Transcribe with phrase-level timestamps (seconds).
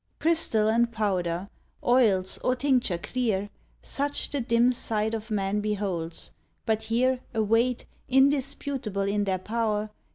[0.19, 1.47] Crystal and powder,
[1.83, 3.51] oils or tincture clear.
[3.83, 6.31] Such the dim sight of man beholds,
[6.65, 9.91] but here Await, indisputable in their pow'r.